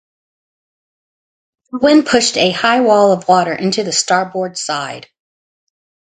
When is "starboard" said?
3.93-4.57